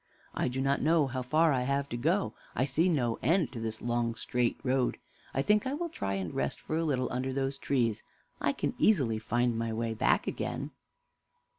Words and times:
I 0.33 0.47
do 0.47 0.61
not 0.61 0.81
know 0.81 1.05
how 1.05 1.21
far 1.21 1.53
I 1.53 1.61
have 1.61 1.87
to 1.89 1.95
go. 1.95 2.33
I 2.55 2.65
see 2.65 2.89
no 2.89 3.19
end 3.21 3.51
to 3.51 3.59
this 3.59 3.83
long, 3.83 4.15
straight 4.15 4.59
road. 4.63 4.97
I 5.31 5.43
think 5.43 5.67
I 5.67 5.75
will 5.75 5.89
try 5.89 6.15
and 6.15 6.33
rest 6.33 6.59
for 6.59 6.75
a 6.75 6.83
little 6.83 7.07
under 7.11 7.31
those 7.31 7.59
trees. 7.59 8.01
I 8.41 8.51
can 8.51 8.73
easily 8.79 9.19
find 9.19 9.55
my 9.55 9.71
way 9.71 9.93
back 9.93 10.25
again." 10.25 10.71